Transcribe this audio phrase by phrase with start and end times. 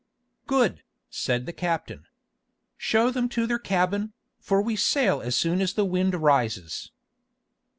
[0.47, 0.81] "Good,"
[1.11, 2.07] said the captain.
[2.75, 6.91] "Show them to their cabin, for we sail as soon as the wind rises."